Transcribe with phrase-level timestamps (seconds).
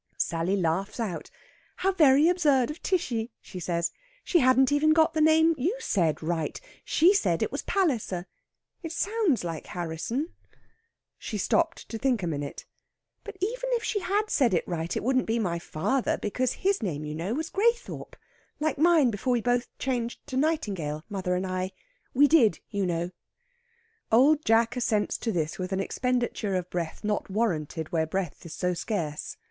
[0.17, 1.29] Sally laughs out.
[1.75, 3.91] "How very absurd of Tishy!" she says.
[4.23, 6.59] "She hadn't even got the name you said right.
[6.83, 8.25] She said it was Palliser.
[8.81, 10.29] It sounds like Harrisson."
[11.19, 12.65] She stopped to think a minute.
[13.23, 16.81] "But even if she had said it right it wouldn't be my father, because his
[16.81, 18.15] name, you know, was Graythorpe
[18.59, 21.73] like mine before we both changed to Nightingale mother and I.
[22.15, 23.11] We did, you know."
[24.11, 28.55] Old Jack assents to this with an expenditure of breath not warranted where breath is
[28.55, 29.37] so scarce.